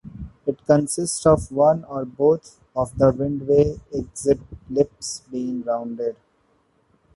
It 0.47 0.65
consists 0.65 1.27
of 1.27 1.51
one 1.51 1.83
or 1.83 2.05
both 2.05 2.59
of 2.75 2.97
the 2.97 3.11
windway 3.13 3.79
exit 3.93 4.39
lips 4.67 5.21
being 5.29 5.61
rounded. 5.61 6.15